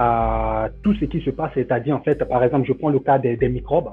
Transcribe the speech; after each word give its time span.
à 0.00 0.68
tout 0.84 0.94
ce 0.94 1.06
qui 1.06 1.20
se 1.22 1.30
passe, 1.30 1.50
c'est-à-dire 1.54 1.96
en 1.96 2.00
fait, 2.00 2.22
par 2.24 2.44
exemple, 2.44 2.68
je 2.68 2.72
prends 2.72 2.88
le 2.88 3.00
cas 3.00 3.18
des, 3.18 3.48
microbes. 3.48 3.90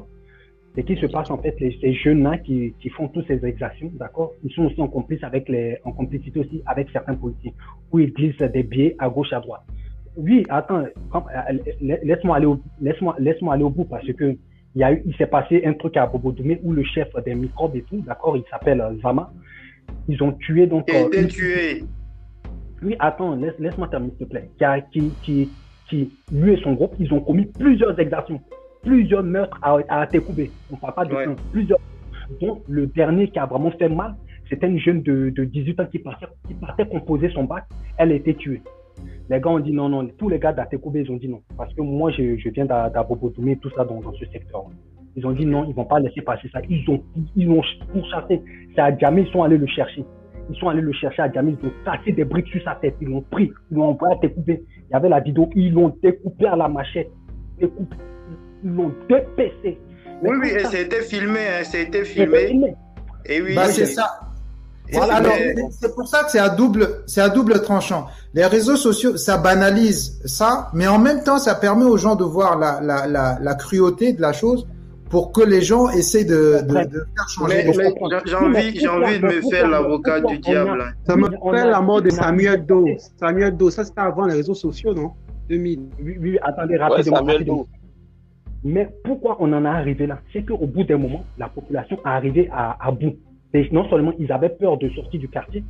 Ce 0.76 0.82
qui 0.82 0.96
se 0.98 1.08
passe 1.08 1.32
en 1.32 1.40
fait, 1.40 1.60
les, 1.60 1.76
ces 1.82 1.94
jeunes-là 1.94 2.38
qui, 2.38 2.76
qui, 2.80 2.90
font 2.90 3.08
toutes 3.08 3.26
ces 3.26 3.44
exactions, 3.44 3.92
d'accord, 3.96 4.34
ils 4.44 4.52
sont 4.52 4.66
aussi 4.66 4.80
en 4.80 4.88
complice 4.88 5.24
avec 5.24 5.50
les, 5.50 5.80
en 5.84 5.94
complicité 5.94 6.40
aussi 6.42 6.62
avec 6.68 6.92
certains 6.92 7.16
politiques, 7.16 7.56
où 7.92 7.98
ils 7.98 8.14
glissent 8.14 8.38
des 8.38 8.62
biais 8.62 8.96
à 9.00 9.10
gauche 9.10 9.34
à 9.34 9.40
droite. 9.40 9.64
Oui, 10.16 10.46
attends, 10.50 10.84
laisse-moi 11.82 12.36
aller, 12.36 12.46
au, 12.46 12.60
laisse-moi, 12.80 13.16
laisse-moi 13.18 13.56
aller 13.56 13.64
au 13.64 13.72
bout 13.72 13.86
parce 13.86 14.06
que 14.14 14.38
il 14.76 14.82
y 14.82 14.84
a 14.84 14.94
eu, 14.94 15.02
il 15.06 15.16
s'est 15.16 15.26
passé 15.26 15.64
un 15.66 15.74
truc 15.74 15.98
à 15.98 16.06
Bobo 16.06 16.34
Doumé 16.34 16.60
où 16.62 16.72
le 16.72 16.84
chef 16.84 17.08
des 17.26 17.34
microbes 17.34 17.76
et 17.78 17.82
tout, 17.82 18.04
d'accord, 18.06 18.38
il 18.38 18.44
s'appelle 18.52 18.84
Zama. 19.02 19.32
Ils 20.08 20.22
ont 20.22 20.34
tué 20.34 20.68
donc. 20.68 20.86
Il 20.90 20.96
a 20.96 21.02
été 21.02 21.28
tué. 21.28 21.84
Oui, 22.84 22.96
attends, 23.00 23.36
laisse, 23.36 23.58
laisse-moi 23.58 23.88
terminer 23.88 24.14
s'il 24.18 24.28
te 24.28 24.32
plaît. 24.32 24.50
Qui, 24.60 24.66
qui, 24.92 25.12
qui, 25.24 25.50
lui 25.92 26.54
et 26.54 26.58
son 26.62 26.74
groupe, 26.74 26.96
ils 27.00 27.12
ont 27.14 27.20
commis 27.22 27.46
plusieurs 27.46 28.00
exactions, 28.00 28.42
plusieurs 28.84 29.24
meurtres 29.24 29.60
à, 29.62 29.78
à 29.90 30.08
Tekoubé. 30.08 30.52
On 30.72 30.76
ne 30.76 30.80
parle 30.80 30.94
pas 30.94 31.06
de 31.06 31.14
ouais. 31.14 31.26
plusieurs. 31.52 31.80
Donc, 32.42 32.62
le 32.68 32.88
dernier 32.88 33.30
qui 33.30 33.40
a 33.40 33.46
vraiment 33.46 33.72
fait 33.72 33.90
mal, 33.90 34.16
c'était 34.50 34.68
une 34.68 34.80
jeune 34.80 35.02
de, 35.02 35.30
de 35.30 35.44
18 35.44 35.80
ans 35.80 35.86
qui 35.86 36.00
partait, 36.00 36.28
qui 36.48 36.54
partait 36.54 36.88
composer 36.88 37.30
son 37.30 37.44
bac. 37.44 37.66
Elle 37.98 38.12
a 38.12 38.16
été 38.16 38.36
tuée. 38.36 38.62
Les 39.30 39.40
gars 39.40 39.50
ont 39.50 39.60
dit 39.60 39.74
non, 39.74 39.90
non. 39.90 40.08
Tous 40.18 40.30
les 40.30 40.40
gars 40.40 40.54
d'Atekoubé, 40.54 41.02
ils 41.02 41.12
ont 41.12 41.18
dit 41.18 41.28
non. 41.28 41.42
Parce 41.58 41.74
que 41.74 41.82
moi, 41.82 42.12
je, 42.12 42.38
je 42.38 42.50
viens 42.50 42.66
d'Abobotoumé, 42.66 43.58
tout 43.58 43.70
ça 43.72 43.84
dans, 43.84 44.00
dans 44.00 44.14
ce 44.14 44.26
secteur. 44.26 44.66
Ils 45.16 45.26
ont 45.26 45.32
dit 45.32 45.46
non, 45.46 45.66
ils 45.68 45.74
vont 45.74 45.86
pas 45.86 46.00
laisser 46.00 46.22
passer 46.22 46.50
ça. 46.52 46.60
Ils 46.70 46.88
ont, 46.90 47.02
ils 47.36 47.50
ont 47.50 47.62
pourchassé. 47.92 48.42
C'est 48.76 48.82
à 48.82 48.96
Djamé, 48.96 49.24
ils 49.26 49.32
sont 49.32 49.44
allés 49.44 49.58
le 49.58 49.68
chercher. 49.68 50.04
Ils 50.50 50.56
sont 50.58 50.70
allés 50.70 50.82
le 50.82 50.92
chercher 50.92 51.24
à 51.24 51.32
Djamé, 51.32 51.56
ils 51.60 51.68
ont 51.68 51.72
cassé 51.84 52.12
des 52.12 52.26
briques 52.26 52.48
sur 52.48 52.62
sa 52.64 52.76
tête. 52.76 52.96
Ils 53.02 53.08
l'ont 53.08 53.22
pris, 53.22 53.52
ils 53.72 53.76
l'ont 53.78 53.90
envoyé 53.90 54.16
à 54.16 54.20
découper. 54.20 54.64
Il 54.96 55.00
y 55.00 55.00
avait 55.00 55.10
la 55.10 55.20
vidéo, 55.20 55.50
ils 55.58 55.74
l'ont 55.74 55.94
découpé 56.02 56.48
à 56.48 56.56
la 56.56 56.70
machette. 56.70 57.12
Découpé. 57.60 57.98
Ils 58.64 58.70
l'ont 58.72 58.94
dépecé. 59.10 59.78
Oui, 60.24 60.38
oui, 60.42 60.52
et 60.56 60.64
c'était 60.64 61.02
filmé, 61.02 61.40
hein, 61.42 61.64
c'était 61.66 62.06
filmé. 62.06 62.48
filmé. 62.48 62.76
Et 63.26 63.42
oui, 63.42 63.56
bah, 63.56 63.68
c'est 63.68 63.88
ça. 63.88 64.22
Voilà, 64.94 65.16
alors, 65.16 65.34
c'est 65.70 65.94
pour 65.94 66.08
ça 66.08 66.24
que 66.24 66.32
c'est 66.32 66.40
à 66.40 66.48
double, 66.48 67.04
c'est 67.08 67.20
à 67.20 67.28
double 67.28 67.62
tranchant. 67.62 68.08
Les 68.34 68.46
réseaux 68.46 68.78
sociaux, 68.78 69.18
ça 69.18 69.38
banalise 69.38 70.22
ça, 70.24 70.70
mais 70.74 70.88
en 70.88 70.98
même 70.98 71.24
temps, 71.24 71.40
ça 71.40 71.56
permet 71.56 71.84
aux 71.84 71.98
gens 71.98 72.16
de 72.16 72.24
voir 72.24 72.58
la, 72.58 72.80
la, 72.80 73.06
la, 73.06 73.38
la 73.42 73.56
cruauté 73.56 74.14
de 74.14 74.22
la 74.22 74.32
chose 74.32 74.66
pour 75.10 75.32
que 75.32 75.42
les 75.42 75.62
gens 75.62 75.90
essaient 75.90 76.26
de, 76.26 76.62
de, 76.64 76.90
de 76.90 77.06
faire 77.16 77.30
changer. 77.30 77.72
J'ai 78.26 78.36
envie, 78.36 78.80
j'ai 78.80 78.88
envie 78.88 79.20
de 79.20 79.26
me 79.26 79.42
faire 79.50 79.68
l'avocat 79.70 80.20
du 80.22 80.40
diable. 80.40 80.82
Hein. 80.82 80.92
Ça 81.06 81.16
me 81.16 81.26
rappelle 81.26 81.70
la 81.70 81.82
mort 81.82 82.02
de 82.02 82.10
Samuel 82.10 82.66
Doe. 82.66 82.98
Samuel 83.18 83.56
Doe, 83.56 83.70
ça 83.70 83.84
c'était 83.84 84.02
avant 84.02 84.26
les 84.26 84.36
réseaux 84.36 84.56
sociaux, 84.56 84.94
non? 84.94 85.12
2000. 85.50 85.80
Oui, 86.02 86.18
oui, 86.20 86.38
attendez, 86.42 86.76
rapidement. 86.78 87.22
Ouais, 87.24 87.34
rapidement. 87.34 87.66
Mais 88.64 88.90
pourquoi 89.04 89.38
on 89.40 89.54
en 89.54 89.64
est 89.64 89.68
arrivé 89.68 90.08
là? 90.08 90.20
C'est 90.34 90.44
qu'au 90.44 90.66
bout 90.66 90.84
d'un 90.84 90.98
moment, 90.98 91.24
la 91.38 91.50
population 91.50 91.98
est 91.98 92.08
arrivée 92.10 92.50
à, 92.52 92.76
à 92.84 92.92
bout. 92.92 93.16
Et 93.54 93.70
non 93.72 93.88
seulement 93.90 94.12
ils 94.18 94.32
avaient 94.32 94.50
peur 94.50 94.78
de 94.80 94.90
sortir 94.90 95.20
du 95.20 95.30
quartier, 95.30 95.64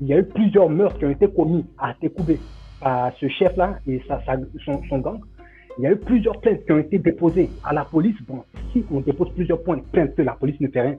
il 0.00 0.06
y 0.08 0.14
a 0.14 0.18
eu 0.18 0.24
plusieurs 0.24 0.70
meurtres 0.70 0.98
qui 0.98 1.04
ont 1.04 1.10
été 1.10 1.28
commis 1.28 1.64
à 1.78 1.94
Tekoubé 2.00 2.38
par 2.80 3.12
ce 3.20 3.28
chef-là 3.28 3.78
et 3.86 4.02
sa, 4.08 4.24
sa, 4.24 4.36
son, 4.64 4.80
son 4.88 4.98
gang. 4.98 5.20
Il 5.78 5.84
y 5.84 5.86
a 5.86 5.92
eu 5.92 5.96
plusieurs 5.96 6.40
plaintes 6.40 6.64
qui 6.64 6.72
ont 6.72 6.78
été 6.78 6.98
déposées 6.98 7.50
à 7.64 7.74
la 7.74 7.84
police. 7.84 8.16
Bon, 8.26 8.42
si 8.72 8.84
on 8.90 9.00
dépose 9.00 9.28
plusieurs 9.34 9.62
points 9.62 9.76
de 9.76 9.82
plainte 9.82 10.14
que 10.14 10.22
la 10.22 10.32
police 10.32 10.58
ne 10.60 10.68
fait 10.68 10.80
rien, 10.80 10.96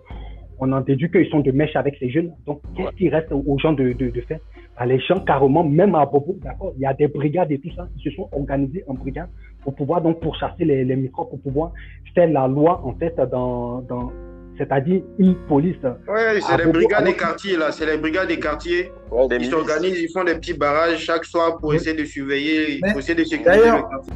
on 0.59 0.71
en 0.71 0.81
déduit 0.81 1.09
qu'ils 1.11 1.27
sont 1.29 1.39
de 1.39 1.51
mèche 1.51 1.75
avec 1.75 1.95
ces 1.99 2.09
jeunes. 2.09 2.31
Donc, 2.45 2.61
qu'est-ce 2.75 2.95
qui 2.95 3.09
reste 3.09 3.31
aux 3.31 3.57
gens 3.59 3.73
de, 3.73 3.93
de, 3.93 4.09
de 4.09 4.21
faire? 4.21 4.39
Bah, 4.77 4.85
Les 4.85 4.99
gens, 4.99 5.19
carrément, 5.19 5.63
même 5.63 5.95
à 5.95 6.05
Bobo, 6.05 6.37
d'accord, 6.43 6.73
il 6.75 6.81
y 6.81 6.85
a 6.85 6.93
des 6.93 7.07
brigades 7.07 7.51
et 7.51 7.59
tout 7.59 7.71
ça, 7.75 7.87
ils 7.97 8.03
se 8.03 8.15
sont 8.15 8.29
organisés 8.31 8.83
en 8.87 8.93
brigade 8.93 9.29
pour 9.63 9.73
pouvoir 9.75 10.01
donc 10.01 10.19
pourchasser 10.19 10.63
les, 10.65 10.85
les 10.85 10.95
microbes, 10.95 11.29
pour 11.29 11.41
pouvoir 11.41 11.71
faire 12.13 12.29
la 12.29 12.47
loi, 12.47 12.81
en 12.83 12.93
fait, 12.93 13.15
dans, 13.31 13.81
dans, 13.81 14.11
c'est-à-dire 14.57 15.01
une 15.17 15.35
police. 15.47 15.77
Oui, 16.07 16.41
c'est 16.41 16.57
les 16.65 16.71
brigades 16.71 17.05
des 17.05 17.13
quartiers, 17.13 17.57
là. 17.57 17.71
C'est 17.71 17.85
les 17.85 17.97
brigades 17.97 18.27
des 18.27 18.39
quartiers. 18.39 18.91
Ouais, 19.11 19.25
ils 19.39 19.45
s'organisent, 19.45 19.99
ils 19.99 20.11
font 20.11 20.23
des 20.23 20.35
petits 20.35 20.53
barrages 20.57 20.97
chaque 20.99 21.25
soir 21.25 21.57
pour 21.57 21.73
essayer 21.73 21.95
de 21.95 22.05
surveiller, 22.05 22.79
pour 22.91 22.99
essayer 22.99 23.15
de 23.15 23.23
sécuriser 23.23 23.65
le 23.65 23.81
quartier. 23.81 24.13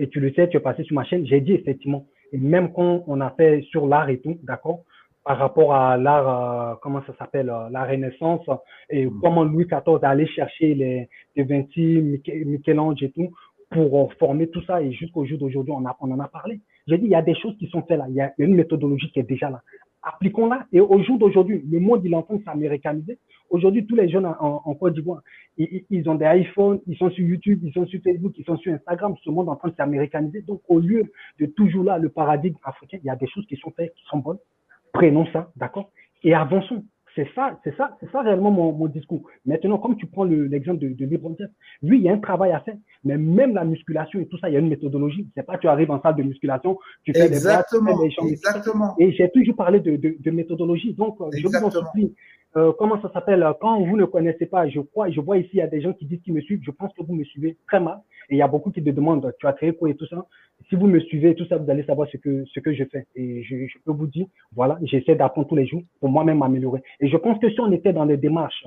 Et 0.00 0.08
tu 0.08 0.18
le 0.18 0.32
sais, 0.32 0.48
tu 0.48 0.56
es 0.56 0.60
passé 0.60 0.82
sur 0.82 0.94
ma 0.94 1.04
chaîne, 1.04 1.26
j'ai 1.26 1.42
dit 1.42 1.52
effectivement, 1.52 2.06
et 2.32 2.38
même 2.38 2.72
quand 2.72 3.04
on 3.06 3.20
a 3.20 3.28
fait 3.32 3.60
sur 3.70 3.86
l'art 3.86 4.08
et 4.08 4.18
tout, 4.18 4.38
d'accord, 4.44 4.80
par 5.24 5.36
rapport 5.36 5.74
à 5.74 5.98
l'art, 5.98 6.28
euh, 6.28 6.74
comment 6.80 7.02
ça 7.06 7.14
s'appelle, 7.18 7.50
euh, 7.50 7.68
la 7.70 7.84
Renaissance, 7.84 8.48
et 8.88 9.04
mm. 9.04 9.20
comment 9.20 9.44
Louis 9.44 9.66
XIV 9.66 9.98
allait 10.02 10.26
chercher 10.26 10.74
les, 10.74 11.08
les 11.36 11.42
Vinci, 11.42 12.18
Michel-Ange 12.46 13.02
et 13.02 13.10
tout, 13.10 13.30
pour 13.70 14.00
euh, 14.00 14.14
former 14.18 14.48
tout 14.48 14.62
ça, 14.62 14.80
et 14.80 14.90
jusqu'au 14.92 15.26
jour 15.26 15.38
d'aujourd'hui, 15.38 15.74
on, 15.74 15.84
on 15.84 16.10
en 16.12 16.20
a 16.20 16.28
parlé. 16.28 16.60
J'ai 16.86 16.96
dit, 16.96 17.04
il 17.04 17.10
y 17.10 17.14
a 17.14 17.20
des 17.20 17.34
choses 17.34 17.58
qui 17.58 17.68
sont 17.68 17.82
faites 17.82 17.98
là, 17.98 18.06
il 18.08 18.14
y 18.14 18.22
a 18.22 18.32
une 18.38 18.54
méthodologie 18.54 19.10
qui 19.12 19.20
est 19.20 19.28
déjà 19.28 19.50
là. 19.50 19.60
Appliquons-la, 20.02 20.66
et 20.72 20.80
au 20.80 21.02
jour 21.02 21.18
d'aujourd'hui, 21.18 21.62
le 21.70 21.78
monde, 21.78 22.02
il 22.04 22.12
est 22.12 22.16
en 22.16 22.22
train 22.22 22.36
de 22.36 22.44
s'américaniser. 22.44 23.18
Aujourd'hui, 23.50 23.86
tous 23.86 23.96
les 23.96 24.08
jeunes 24.08 24.26
en, 24.26 24.74
Côte 24.74 24.94
d'Ivoire, 24.94 25.22
ils, 25.58 25.84
ils, 25.90 26.08
ont 26.08 26.14
des 26.14 26.24
iPhones, 26.24 26.80
ils 26.86 26.96
sont 26.96 27.10
sur 27.10 27.26
YouTube, 27.26 27.60
ils 27.62 27.72
sont 27.72 27.86
sur 27.86 28.00
Facebook, 28.02 28.32
ils 28.38 28.44
sont 28.44 28.56
sur 28.56 28.72
Instagram. 28.72 29.14
Ce 29.22 29.28
monde 29.28 29.48
est 29.48 29.50
en 29.50 29.56
train 29.56 29.68
de 29.68 29.74
s'américaniser. 29.76 30.42
Donc, 30.42 30.62
au 30.68 30.78
lieu 30.78 31.12
de 31.38 31.46
toujours 31.46 31.84
là, 31.84 31.98
le 31.98 32.08
paradigme 32.08 32.56
africain, 32.62 32.98
il 33.02 33.06
y 33.06 33.10
a 33.10 33.16
des 33.16 33.26
choses 33.26 33.46
qui 33.46 33.56
sont 33.56 33.72
faites, 33.72 33.92
qui 33.94 34.04
sont 34.06 34.18
bonnes 34.18 34.38
prenons 34.92 35.26
ça, 35.32 35.50
d'accord, 35.56 35.90
et 36.22 36.34
avançons. 36.34 36.84
C'est 37.16 37.28
ça, 37.34 37.58
c'est 37.64 37.76
ça, 37.76 37.96
c'est 38.00 38.10
ça 38.12 38.20
réellement 38.22 38.50
mon, 38.50 38.72
mon, 38.72 38.86
discours. 38.86 39.22
Maintenant, 39.44 39.78
comme 39.78 39.96
tu 39.96 40.06
prends 40.06 40.24
l'exemple 40.24 40.78
de, 40.78 40.88
de 40.90 41.06
LeBron 41.06 41.34
James, 41.38 41.50
lui, 41.82 41.98
il 41.98 42.04
y 42.04 42.08
a 42.08 42.12
un 42.12 42.18
travail 42.18 42.52
à 42.52 42.60
faire, 42.60 42.76
mais 43.04 43.18
même 43.18 43.54
la 43.54 43.64
musculation 43.64 44.20
et 44.20 44.26
tout 44.26 44.38
ça, 44.38 44.48
il 44.48 44.52
y 44.52 44.56
a 44.56 44.60
une 44.60 44.68
méthodologie. 44.68 45.28
C'est 45.34 45.44
pas 45.44 45.58
tu 45.58 45.66
arrives 45.66 45.90
en 45.90 46.00
salle 46.00 46.14
de 46.16 46.22
musculation, 46.22 46.78
tu 47.04 47.12
fais 47.12 47.26
exactement, 47.26 47.90
des 47.90 47.92
bras, 47.92 47.94
tu 47.94 48.00
fais 48.00 48.08
des 48.08 48.14
jambes. 48.14 48.28
Exactement. 48.28 48.94
Et 48.98 49.12
j'ai 49.12 49.30
toujours 49.30 49.56
parlé 49.56 49.80
de, 49.80 49.96
de, 49.96 50.16
de 50.18 50.30
méthodologie. 50.30 50.94
Donc, 50.94 51.18
exactement. 51.32 51.70
je 51.70 51.78
vous 51.78 51.78
en 51.78 51.86
supplie, 51.86 52.14
euh, 52.56 52.72
comment 52.78 53.00
ça 53.00 53.10
s'appelle 53.12 53.46
Quand 53.60 53.80
vous 53.80 53.96
ne 53.96 54.04
connaissez 54.04 54.46
pas, 54.46 54.68
je 54.68 54.80
crois, 54.80 55.10
je 55.10 55.20
vois 55.20 55.38
ici, 55.38 55.50
il 55.54 55.58
y 55.58 55.62
a 55.62 55.68
des 55.68 55.80
gens 55.80 55.92
qui 55.92 56.04
disent 56.04 56.20
qu'ils 56.22 56.34
me 56.34 56.40
suivent. 56.40 56.62
Je 56.64 56.70
pense 56.70 56.92
que 56.94 57.02
vous 57.02 57.14
me 57.14 57.24
suivez 57.24 57.56
très 57.68 57.80
mal. 57.80 57.98
Et 58.28 58.34
il 58.34 58.38
y 58.38 58.42
a 58.42 58.48
beaucoup 58.48 58.70
qui 58.70 58.82
te 58.82 58.90
demandent, 58.90 59.32
tu 59.38 59.46
as 59.46 59.52
créé 59.52 59.72
quoi 59.72 59.90
et 59.90 59.94
tout 59.94 60.06
ça. 60.06 60.24
Si 60.68 60.76
vous 60.76 60.86
me 60.86 61.00
suivez, 61.00 61.34
tout 61.34 61.46
ça, 61.46 61.56
vous 61.56 61.70
allez 61.70 61.84
savoir 61.84 62.08
ce 62.08 62.16
que 62.16 62.44
ce 62.46 62.60
que 62.60 62.72
je 62.72 62.84
fais. 62.84 63.06
Et 63.16 63.42
je, 63.42 63.66
je 63.66 63.78
peux 63.84 63.92
vous 63.92 64.06
dire, 64.06 64.26
voilà, 64.54 64.78
j'essaie 64.82 65.14
d'apprendre 65.14 65.48
tous 65.48 65.56
les 65.56 65.66
jours 65.66 65.82
pour 66.00 66.10
moi-même 66.10 66.38
m'améliorer. 66.38 66.82
Et 67.00 67.08
je 67.08 67.16
pense 67.16 67.38
que 67.38 67.50
si 67.50 67.60
on 67.60 67.70
était 67.72 67.92
dans 67.92 68.04
les 68.04 68.16
démarches 68.16 68.66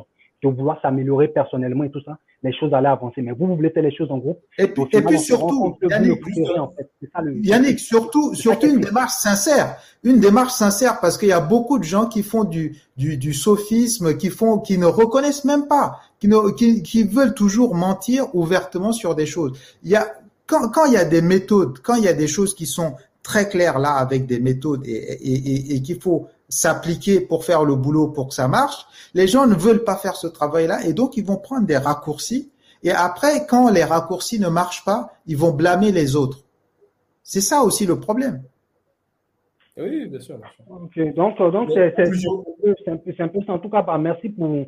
de 0.51 0.57
vouloir 0.57 0.81
s'améliorer 0.81 1.27
personnellement 1.27 1.83
et 1.83 1.89
tout 1.89 2.01
ça, 2.03 2.17
les 2.43 2.53
choses 2.53 2.73
allaient 2.73 2.89
avancer. 2.89 3.21
Mais 3.21 3.31
vous, 3.31 3.47
vous 3.47 3.55
voulez 3.55 3.69
faire 3.69 3.83
les 3.83 3.95
choses 3.95 4.11
en 4.11 4.17
groupe. 4.17 4.39
Et 4.57 4.67
puis, 4.67 4.83
et 4.91 5.01
puis 5.01 5.19
surtout, 5.19 5.77
Yannick, 5.89 6.21
en 6.57 6.73
fait. 6.75 6.89
ça, 7.13 7.21
le, 7.21 7.37
Yannick, 7.45 7.79
surtout, 7.79 8.35
surtout 8.35 8.67
une 8.67 8.81
démarche 8.81 9.13
sincère. 9.13 9.77
Une 10.03 10.19
démarche 10.19 10.53
sincère 10.53 10.99
parce 10.99 11.17
qu'il 11.17 11.29
y 11.29 11.33
a 11.33 11.39
beaucoup 11.39 11.79
de 11.79 11.83
gens 11.83 12.07
qui 12.07 12.23
font 12.23 12.43
du, 12.43 12.77
du, 12.97 13.17
du 13.17 13.33
sophisme, 13.33 14.17
qui 14.17 14.29
font, 14.29 14.59
qui 14.59 14.77
ne 14.77 14.85
reconnaissent 14.85 15.45
même 15.45 15.67
pas, 15.67 15.99
qui, 16.19 16.27
ne, 16.27 16.51
qui, 16.51 16.83
qui 16.83 17.03
veulent 17.03 17.33
toujours 17.33 17.75
mentir 17.75 18.33
ouvertement 18.35 18.91
sur 18.91 19.15
des 19.15 19.25
choses. 19.25 19.57
Il 19.83 19.91
y 19.91 19.95
a, 19.95 20.07
quand, 20.45 20.69
quand 20.69 20.85
il 20.85 20.93
y 20.93 20.97
a 20.97 21.05
des 21.05 21.21
méthodes, 21.21 21.79
quand 21.81 21.95
il 21.95 22.03
y 22.03 22.09
a 22.09 22.13
des 22.13 22.27
choses 22.27 22.53
qui 22.53 22.65
sont 22.65 22.95
très 23.23 23.47
claires 23.47 23.79
là 23.79 23.93
avec 23.93 24.25
des 24.25 24.39
méthodes 24.39 24.85
et, 24.85 24.91
et, 24.91 25.33
et, 25.33 25.75
et 25.75 25.81
qu'il 25.81 25.99
faut 25.99 26.27
s'appliquer 26.53 27.21
pour 27.21 27.45
faire 27.45 27.63
le 27.63 27.75
boulot 27.75 28.07
pour 28.09 28.27
que 28.29 28.33
ça 28.33 28.47
marche, 28.47 28.85
les 29.13 29.27
gens 29.27 29.47
ne 29.47 29.55
veulent 29.55 29.83
pas 29.83 29.95
faire 29.95 30.15
ce 30.15 30.27
travail-là 30.27 30.85
et 30.85 30.93
donc 30.93 31.17
ils 31.17 31.25
vont 31.25 31.37
prendre 31.37 31.65
des 31.65 31.77
raccourcis. 31.77 32.51
Et 32.83 32.91
après, 32.91 33.45
quand 33.47 33.71
les 33.71 33.83
raccourcis 33.83 34.39
ne 34.39 34.49
marchent 34.49 34.83
pas, 34.83 35.11
ils 35.25 35.37
vont 35.37 35.51
blâmer 35.51 35.91
les 35.91 36.15
autres. 36.15 36.39
C'est 37.23 37.41
ça 37.41 37.61
aussi 37.61 37.85
le 37.85 37.99
problème. 37.99 38.43
Oui, 39.77 40.07
bien 40.07 40.19
sûr. 40.19 40.37
Bien 40.37 40.47
sûr. 40.55 40.81
Okay. 40.83 41.11
Donc, 41.13 41.37
donc 41.37 41.71
c'est 41.73 41.99
un, 41.99 43.25
un, 43.25 43.27
peu 43.27 43.39
ça. 43.45 43.53
En 43.53 43.59
tout 43.59 43.69
cas, 43.69 43.81
bah, 43.81 43.97
merci 43.97 44.29
pour, 44.29 44.65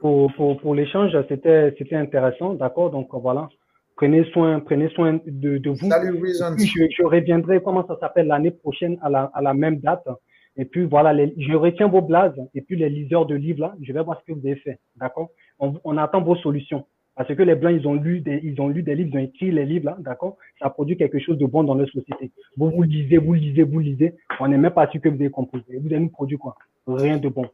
pour, 0.00 0.32
pour, 0.34 0.60
pour 0.60 0.74
l'échange. 0.74 1.12
C'était 1.28 1.96
intéressant. 1.96 2.54
D'accord. 2.54 2.90
Donc, 2.90 3.08
voilà. 3.12 3.48
Prenez 3.96 4.24
soin, 4.32 4.60
prenez 4.60 4.88
soin 4.90 5.20
de, 5.26 5.58
de 5.58 5.70
vous. 5.70 5.88
Salut, 5.88 6.20
je, 6.58 6.86
je 6.96 7.04
reviendrai, 7.04 7.62
comment 7.62 7.86
ça 7.86 7.96
s'appelle, 8.00 8.26
l'année 8.26 8.50
prochaine 8.50 8.98
à 9.02 9.08
la, 9.08 9.30
à 9.32 9.40
la 9.40 9.54
même 9.54 9.78
date. 9.78 10.06
Et 10.56 10.64
puis 10.64 10.84
voilà, 10.84 11.12
les, 11.12 11.34
je 11.36 11.52
retiens 11.54 11.88
vos 11.88 12.00
blazes 12.00 12.40
et 12.54 12.60
puis 12.60 12.76
les 12.76 12.88
liseurs 12.88 13.26
de 13.26 13.34
livres 13.34 13.60
là, 13.60 13.74
je 13.82 13.92
vais 13.92 14.02
voir 14.02 14.20
ce 14.20 14.24
que 14.32 14.38
vous 14.38 14.46
avez 14.46 14.56
fait, 14.56 14.78
d'accord? 14.96 15.30
On, 15.58 15.74
on, 15.82 15.96
attend 15.96 16.20
vos 16.22 16.36
solutions 16.36 16.84
parce 17.16 17.32
que 17.34 17.42
les 17.42 17.56
blancs 17.56 17.74
ils 17.76 17.86
ont 17.88 17.94
lu 17.94 18.20
des, 18.20 18.40
ils 18.42 18.60
ont 18.60 18.68
lu 18.68 18.82
des 18.82 18.94
livres, 18.94 19.10
ils 19.12 19.18
ont 19.18 19.22
écrit 19.22 19.50
les 19.50 19.64
livres 19.64 19.86
là, 19.86 19.96
d'accord? 19.98 20.36
Ça 20.60 20.70
produit 20.70 20.96
quelque 20.96 21.18
chose 21.18 21.38
de 21.38 21.46
bon 21.46 21.64
dans 21.64 21.74
leur 21.74 21.88
société. 21.88 22.30
Vous 22.56 22.70
vous 22.70 22.82
lisez, 22.82 23.18
vous 23.18 23.34
lisez, 23.34 23.64
vous 23.64 23.80
lisez, 23.80 24.14
on 24.38 24.46
n'est 24.46 24.58
même 24.58 24.72
pas 24.72 24.88
sûr 24.88 25.00
que 25.00 25.08
vous 25.08 25.16
avez 25.16 25.30
compris. 25.30 25.60
vous 25.68 25.86
avez 25.86 25.98
nous 25.98 26.08
produit 26.08 26.38
quoi? 26.38 26.54
Rien 26.86 27.18
de 27.18 27.28
bon. 27.28 27.46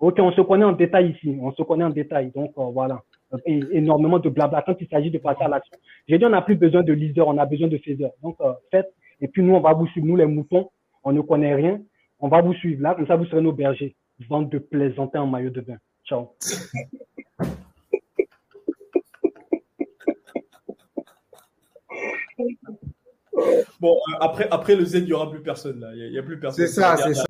Ok, 0.00 0.18
on 0.18 0.32
se 0.32 0.42
connaît 0.42 0.64
en 0.64 0.72
détail 0.72 1.12
ici, 1.12 1.38
on 1.40 1.52
se 1.52 1.62
connaît 1.62 1.84
en 1.84 1.90
détail, 1.90 2.30
donc 2.34 2.52
euh, 2.58 2.64
voilà. 2.64 3.02
Et, 3.46 3.60
énormément 3.72 4.18
de 4.18 4.28
blabla 4.28 4.62
quand 4.66 4.76
il 4.78 4.88
s'agit 4.88 5.10
de 5.10 5.18
passer 5.18 5.44
à 5.44 5.48
l'action. 5.48 5.78
J'ai 6.06 6.18
dit 6.18 6.26
on 6.26 6.30
n'a 6.30 6.42
plus 6.42 6.56
besoin 6.56 6.82
de 6.82 6.92
liseurs, 6.92 7.28
on 7.28 7.38
a 7.38 7.46
besoin 7.46 7.68
de 7.68 7.78
faiseurs. 7.78 8.12
Donc 8.22 8.36
euh, 8.42 8.52
faites 8.70 8.92
et 9.22 9.28
puis 9.28 9.42
nous 9.42 9.54
on 9.54 9.60
va 9.60 9.72
vous 9.72 9.86
suivre, 9.86 10.06
nous 10.06 10.16
les 10.16 10.26
moutons, 10.26 10.68
on 11.04 11.12
ne 11.12 11.22
connaît 11.22 11.54
rien 11.54 11.80
On 12.24 12.28
va 12.28 12.40
vous 12.40 12.54
suivre 12.54 12.80
là, 12.80 12.94
comme 12.94 13.06
ça 13.06 13.16
vous 13.16 13.26
serez 13.26 13.42
nos 13.42 13.52
bergers. 13.52 13.94
Vente 14.30 14.48
de 14.48 14.56
plaisanter 14.56 15.18
en 15.18 15.26
maillot 15.26 15.50
de 15.50 15.60
bain. 15.60 15.76
Ciao. 16.06 16.30
Bon, 23.78 23.96
euh, 23.96 24.16
après, 24.20 24.48
après 24.50 24.74
le 24.74 24.86
Z, 24.86 24.94
il 24.94 25.04
n'y 25.04 25.12
aura 25.12 25.30
plus 25.30 25.42
personne 25.42 25.80
là. 25.80 25.90
Il 25.94 26.12
n'y 26.12 26.16
a, 26.16 26.20
a, 26.22 26.24
plus 26.24 26.40
personne. 26.40 26.66
C'est 26.66 26.72
ça, 26.72 26.96
c'est 26.96 27.12
ça. 27.12 27.24